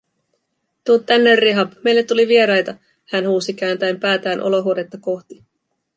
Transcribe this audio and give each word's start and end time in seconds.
"Tuu 0.85 0.99
tänne, 0.99 1.35
Rihab, 1.35 1.71
meille 1.83 2.03
tuli 2.03 2.27
vieraita", 2.27 2.75
hän 3.11 3.27
huusi 3.27 3.53
kääntäen 3.53 3.99
päätään 3.99 4.41
olohuonetta 4.43 4.97
kohti. 5.01 5.45